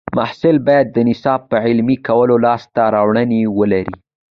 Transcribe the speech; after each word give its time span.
محصل 0.17 0.55
باید 0.67 0.87
د 0.91 0.97
نصاب 1.09 1.41
په 1.51 1.55
عملي 1.65 1.97
کولو 2.07 2.35
لاسته 2.45 2.81
راوړنې 2.95 3.41
ولري. 3.57 3.95